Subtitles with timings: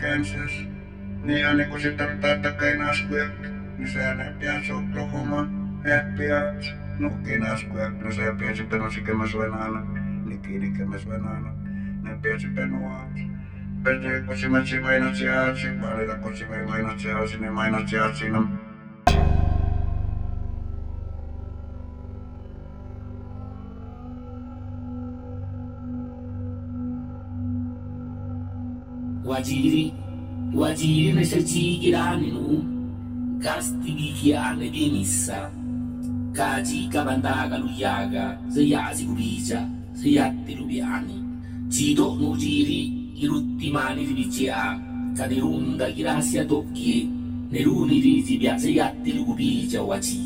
[0.00, 0.66] Kansas.
[1.22, 3.28] Niin aina kun se tarttaa takain askuja,
[3.78, 5.46] niin se näyttää Oklahoma,
[5.82, 7.90] FBI, nuhkiin askuja.
[7.90, 9.80] No se piensi penosi kemäs venäana,
[10.24, 11.52] niin kiinni kemäs venäana.
[12.02, 13.04] Ne piensi penua.
[13.84, 18.48] Pesee kusimätsi mainatsi aasi, valita kusimäi mainatsi aasi, ne mainatsi aasi, no.
[29.28, 29.92] Waziri,
[30.54, 32.64] waziri neshachikirannu
[33.42, 35.50] kastivikiane byenisa
[36.32, 41.16] kachi kabandaka luyaga seyazi kubicha seyattilu byani
[41.68, 42.80] chido nujiri
[43.22, 44.80] iruttimani ribichea
[45.16, 47.06] kadirunda kirasya tokkie
[47.52, 50.20] neruni risi bya seyattilu kubicha wachi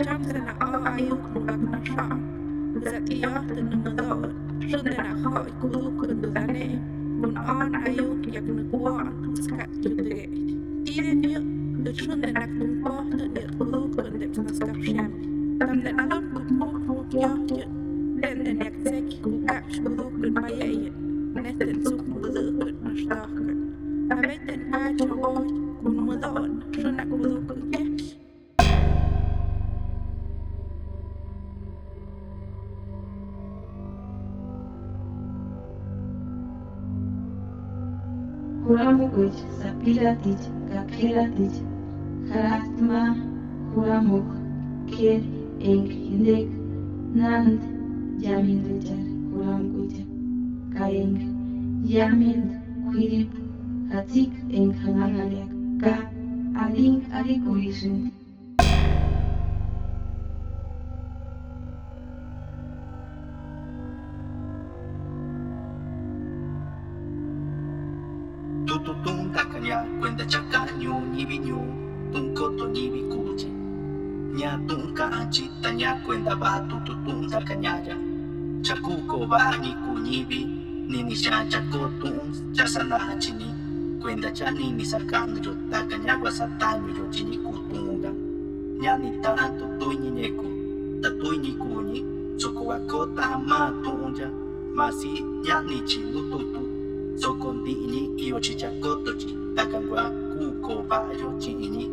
[0.00, 2.08] Chansen a ayuk nubak na sha
[2.80, 4.32] Zatia den nudor
[4.64, 6.80] Shunden a hoi kudukun dudane
[7.20, 10.24] Nun an ayuk yak nukuan Skat tudre
[10.88, 11.40] Ien yu
[11.84, 12.32] De shunden
[38.70, 40.40] Хурамукыч, сапилатич,
[40.70, 41.54] какилатич,
[42.28, 43.16] харатма,
[43.74, 44.28] хурамук,
[44.88, 45.22] кер,
[45.70, 46.48] энг, индек,
[47.12, 47.60] нанд,
[48.36, 50.04] яминдычар, хурамкуча,
[50.76, 51.18] каенг,
[52.06, 52.48] яминд,
[52.86, 53.32] куирип,
[53.90, 55.50] хатик, энг, хангаляк,
[55.82, 55.94] ка,
[56.64, 58.12] алинг, аликуришинг,
[71.50, 73.46] nibiño tunkoto nibi kuji
[74.34, 77.96] nya tunka anchita nya kwenda ba tututun takanyaya
[78.62, 80.44] chakuko ba ni kunyibi
[80.88, 83.54] nini sha chakotun chasana chini
[84.02, 88.10] kwenda cha nini sakanyo takanya wa satanyo yo chini kutunga
[88.80, 90.44] nya ni tanto tuini neko
[91.02, 92.04] tatuini kuni
[92.36, 94.30] soko wa kota ma tunja
[94.74, 96.60] masi nya ni chinu tutu
[97.16, 99.36] sokondi ini iyo chichakoto chi
[100.40, 101.90] único vágyot csínyit.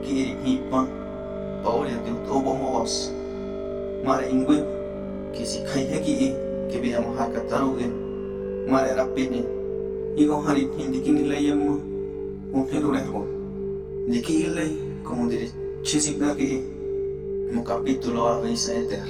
[0.00, 0.88] Kirihima,
[1.62, 3.10] Paoria de Utobo Moos,
[4.04, 4.66] Marengue,
[5.32, 6.34] Kisikayagi,
[6.68, 7.90] Kibiyam Hakataruge,
[8.66, 9.44] Marerapini,
[10.14, 11.78] Igo Harit Hindikinileyamo,
[12.52, 13.26] un Hirurejo,
[14.06, 14.70] Nikile,
[15.02, 15.48] como diré,
[15.82, 16.71] Chisikagi,
[17.52, 19.08] mu kapitulo avisa eder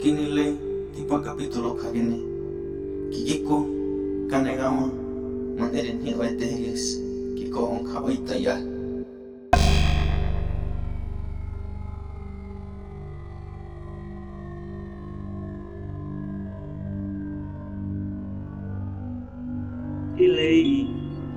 [0.00, 0.46] kinile
[0.94, 2.18] tipa kapitulo kagene
[3.12, 3.56] kikiko
[4.30, 4.90] kanegama
[5.58, 6.84] maneren hi oetehes
[7.38, 8.56] kiko onka oita ya.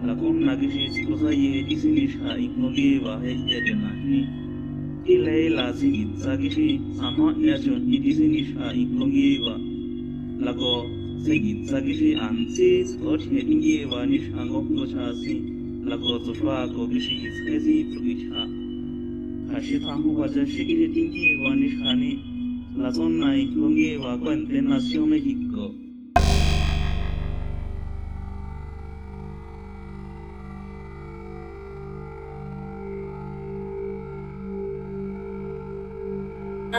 [0.07, 4.46] La columna che ci si cosa ieri si riesce a ignorare, va a essere la
[5.09, 9.55] إلي لازي ساكشي سانو يشون إديسيني شا إكلونجيبا
[10.45, 10.73] لكو
[11.25, 14.01] سيكي ساكشي أن سيس كوش هيتنجيبا
[14.37, 15.37] lago كوشاسي
[15.89, 18.43] لكو تشوا كوكشي إسكيسي تروكيشا
[19.51, 22.17] خاشي تامو واجا شكي هيتنجيبا نشاني
[22.77, 25.86] لازون نايك لونجيبا كوانتين ناسيومي هيكو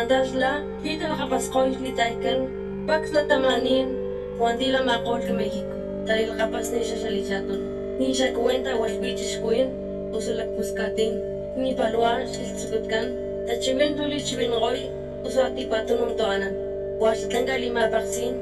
[0.08, 2.40] la zona ignogeva kwente nación México Andasla, kita nakapaskoy ni Taikan,
[2.88, 3.93] Pax na tamanin,
[4.40, 5.75] kundi lang makol ka Mexico.
[6.08, 7.60] Dahil kapas ni siya sa lichaton.
[8.00, 9.69] Ni siya kuwenta was bichis kuin,
[10.16, 11.20] usulak puskatin.
[11.60, 13.12] Ni palwa, silsukot kan,
[13.44, 14.88] tachimen tuli chimen ngoy,
[15.28, 16.56] usati patunong toanan.
[16.96, 18.40] Was tanggal lima vaksin,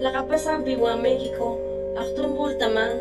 [0.00, 1.60] lakapas ang biwa Mexico,
[2.00, 2.96] aktumbul taman,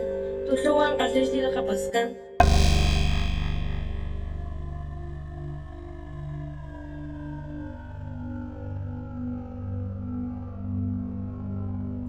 [0.52, 2.31] tusuang kasis di lakapaskan.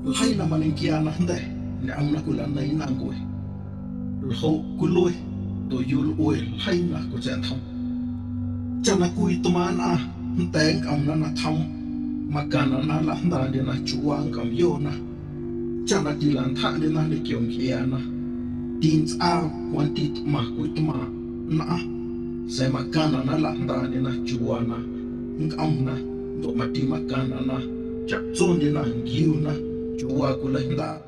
[0.06, 1.38] الحي لما ننكي أنا هنده
[1.84, 3.16] لأمنا كل أنا ينانقوي
[4.22, 5.12] الخو كلوي
[5.70, 7.58] تو يول أوي الحي نا كوزان تهم
[8.82, 9.99] جانا كوي تمان آه
[10.38, 11.82] هنتين أمنا نتهم
[12.32, 14.93] makana na la na de na chuang kam yo na
[15.84, 17.98] chana ti lan tha de na le kyong khia na
[18.81, 19.32] tins a
[19.72, 20.96] kwantit ma kuit ma
[21.58, 21.76] na
[22.55, 24.78] se makana na la na de na chuana
[25.44, 25.94] ngam na
[26.40, 27.56] do mati makana na
[28.08, 29.52] chak chon de na giu na
[29.99, 31.00] chua ku lahnda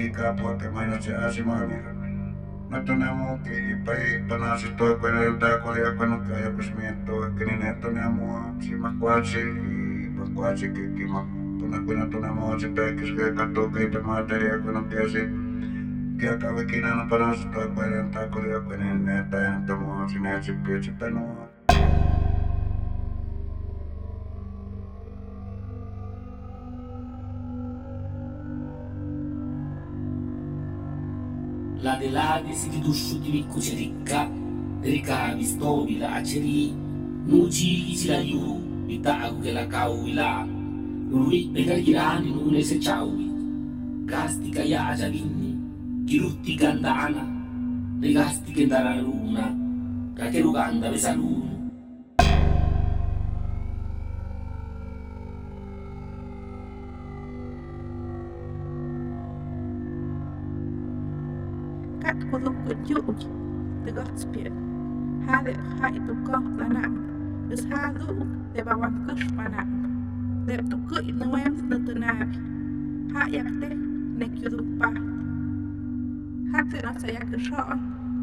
[0.00, 1.92] Ika puote maina se asimaalira.
[2.70, 5.92] Mutta nämä muukin ipai panasi toi kun ei tää kun ja
[6.28, 9.38] kai ja pys mietto kini ne tonne mua sima kuatsi
[10.16, 11.26] pa kuatsi kikima
[11.58, 15.49] tunna kun tunne mua se pekis ke katto keipe materia kun on piesi
[16.20, 21.48] Piattavichina palasta, quaranta curia, quinenne, eh, tenta, muosinesi, piace penua.
[31.78, 34.28] La delade si ridussutili ricca,
[34.82, 36.70] ricavi stovi la aceri,
[37.24, 40.46] nuci chi ci la iu, vitago che la cauila,
[41.08, 45.29] lui pegarghirani nune se ciaui, castica iaja vin
[46.10, 47.24] ja vinni kirutti gandana
[48.00, 49.56] rigasti che andare alla luna
[50.14, 51.48] ka che ruganda besa luna
[62.00, 63.18] Kat kuluk kujuk
[63.84, 64.52] de Godspien.
[65.26, 66.96] Hade hai tu kok lanam.
[67.52, 68.24] Us hadu
[68.54, 69.68] de bawan kush panam.
[70.46, 72.38] De tu ku inuem tu nabi.
[73.12, 73.68] Ha yakte
[74.16, 75.09] ne kyuduk pa.
[76.52, 77.76] hát thì nó Haktyna se jak sọ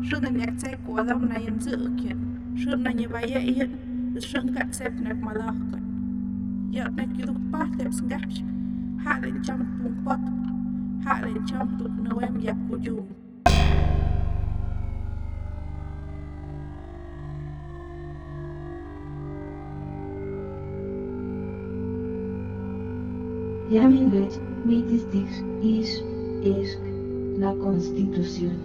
[0.03, 2.17] Sjönen jak se kuolam näin zyrkien
[2.55, 3.71] Sjönen jeva jäihin
[4.19, 5.83] Sjönkat sepnek malahkan
[6.71, 8.43] Jotnek jutuk pahteps käpsi
[9.05, 10.19] Hälen champun pot
[11.05, 13.07] Hälen champun noem jakku juum
[23.69, 26.03] Jämin lyt, mitis tiks, is,
[26.41, 26.86] isk.
[27.37, 28.57] la Constitución.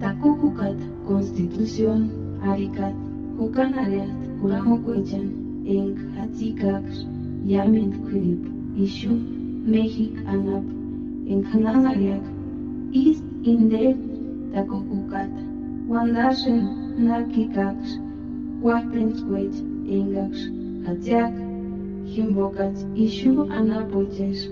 [0.00, 0.76] Takukukat,
[1.06, 2.10] Constitución,
[2.42, 2.94] Arikat,
[3.38, 4.08] Hukanareat,
[4.40, 5.28] Kuramokuechan,
[5.66, 6.84] Enk Hatzikak,
[7.44, 8.40] Yament Kurip,
[8.76, 9.12] Ishu,
[9.68, 10.64] Mexik Anap,
[11.28, 12.24] Enkhananariak,
[12.92, 13.94] Is Inde,
[14.52, 15.30] Takukukat,
[15.86, 17.76] Wandashen, Nakikak,
[18.62, 19.52] Wapensquet,
[19.84, 20.32] Engak,
[20.88, 21.36] Hatiak,
[22.08, 24.48] Himbokat, Ishu Anapoches,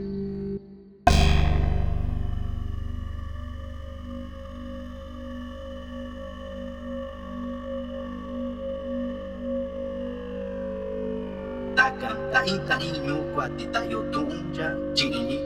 [12.68, 15.38] Ta inyo kuati ta yo tuu nja chii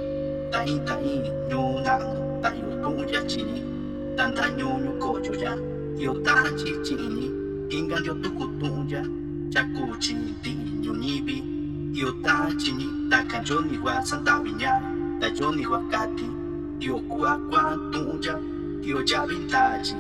[0.53, 3.63] ta in ta inyo nangu ta yo tuu nja chii
[4.17, 4.93] ta ta nyo nyo
[12.73, 14.41] 尼，达康 Johnny Juan Santa
[15.21, 16.27] 达 Johnny Juan Kathy，
[16.81, 16.99] 尤
[19.05, 19.95] ja Bintagi，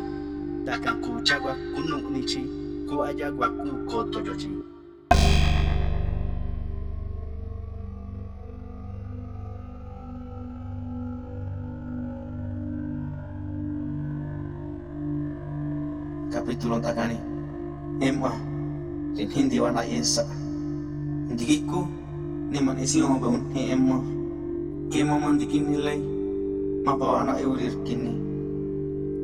[16.62, 17.18] Kapitulo takani.
[17.98, 18.30] Emma,
[19.18, 20.22] rin hindi wana yesa.
[21.26, 21.90] Hindi ko,
[22.54, 23.98] ni man isi mo ba ni Emma.
[24.94, 25.98] Emma man di kinilay,
[26.86, 28.14] mapawa na iurir kini.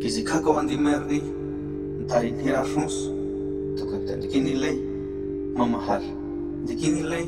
[0.02, 1.22] Kisi kako andi merdi,
[2.10, 3.06] tarin hirarnos.
[3.78, 4.74] Tukag tan di kinilay,
[5.54, 6.02] mamahal.
[6.66, 7.22] Di kinilay,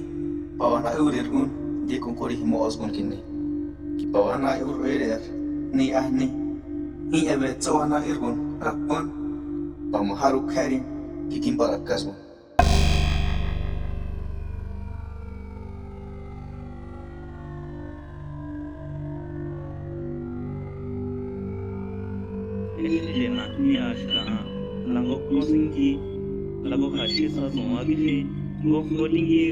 [0.58, 1.46] pawa na iurir un,
[1.86, 3.22] di kong kori himo osgon kini.
[3.94, 5.22] Kipawa na iurir,
[5.70, 6.34] ni ahni.
[7.14, 9.19] Ni ebe tsawa na irgun, rakpon.
[9.90, 10.22] Vamos
[10.54, 10.78] Keri,
[11.30, 12.14] Kikim Barakasmo.
[22.78, 24.22] Ejema Yashka,
[24.86, 25.98] Lago Kosingi,
[26.62, 28.26] Lago Hashisa Somagifi,
[28.62, 29.50] Gokodingi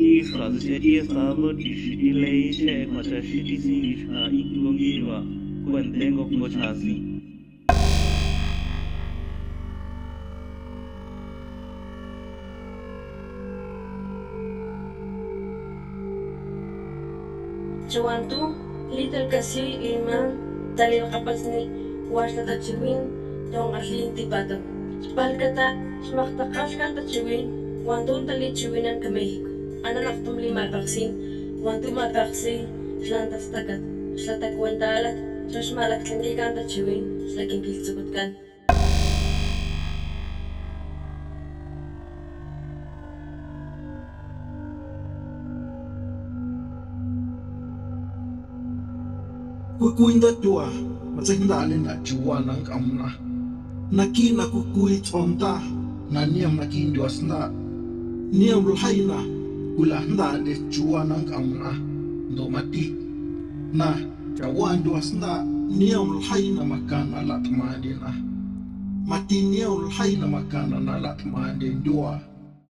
[0.00, 3.68] 地啥子些地啥么地是地嘞些，或者是地是
[4.06, 5.22] 啥一个地吧，
[5.70, 6.86] 关键个国家是。
[17.90, 18.54] جوانتو
[18.96, 20.26] ليتل كاسيوي إيمان
[20.76, 21.68] تالي القبسني
[22.10, 23.00] واشتا تشوين
[23.52, 24.60] دون أشلي انتبادا
[25.16, 25.66] بالكتا
[26.10, 27.46] شمختقاش كان تشوين
[27.86, 29.49] واندون تالي تشوينان كميهيكو
[32.00, 32.66] ma vaksin.
[33.00, 33.80] Slantas takat.
[34.16, 35.16] Slatak wentalat.
[35.48, 37.02] Terus malak tlindi kanta chiwin.
[37.32, 38.30] Slaking kiltsukut kan.
[49.80, 50.68] kukuinda tua
[51.16, 53.16] matsindale na juwa nang kamna
[53.90, 55.56] naki na kukui tonta
[56.12, 57.48] na niam na kinduas na
[58.28, 59.39] niam lhaina
[59.80, 61.72] kula ndale juwa nang kamna
[62.30, 62.94] ndo mati.
[63.72, 63.96] Na
[64.36, 65.44] jawan duas na
[65.78, 68.12] niam lhaina makana latmande na.
[69.06, 72.20] Mati niam lhaina makana na latmande dua